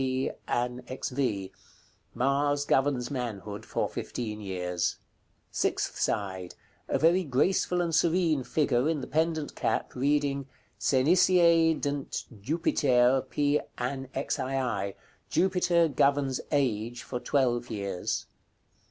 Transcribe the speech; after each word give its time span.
P. 0.01 0.31
AN. 0.47 0.83
XV." 0.91 1.51
Mars 2.15 2.65
governs 2.65 3.11
manhood 3.11 3.67
for 3.67 3.87
fifteen 3.87 4.41
years. 4.41 4.97
Sixth 5.51 5.95
side. 5.99 6.55
A 6.87 6.97
very 6.97 7.23
graceful 7.23 7.81
and 7.81 7.93
serene 7.93 8.43
figure, 8.43 8.89
in 8.89 9.01
the 9.01 9.05
pendent 9.05 9.53
cap, 9.53 9.93
reading. 9.93 10.47
"SENICIE 10.79 11.75
DNT 11.79 12.25
JUPITER, 12.41 13.23
P. 13.29 13.59
ANN. 13.77 14.07
XII." 14.15 14.95
Jupiter 15.29 15.87
governs 15.87 16.41
age 16.51 17.03
for 17.03 17.19
twelve 17.19 17.69
years. 17.69 18.25